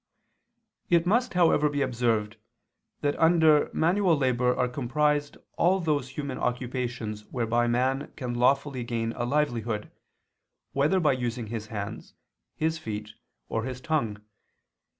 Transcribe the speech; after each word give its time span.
It 0.89 1.05
must, 1.05 1.35
however, 1.35 1.69
be 1.69 1.83
observed 1.83 2.37
that 3.01 3.15
under 3.19 3.69
manual 3.71 4.17
labor 4.17 4.55
are 4.55 4.67
comprised 4.67 5.37
all 5.57 5.79
those 5.79 6.09
human 6.09 6.39
occupations 6.39 7.25
whereby 7.25 7.67
man 7.67 8.11
can 8.15 8.33
lawfully 8.33 8.83
gain 8.83 9.11
a 9.11 9.25
livelihood, 9.25 9.91
whether 10.73 10.99
by 10.99 11.11
using 11.13 11.45
his 11.53 11.67
hands, 11.67 12.15
his 12.55 12.79
feet, 12.79 13.11
or 13.47 13.63
his 13.63 13.79
tongue. 13.79 14.17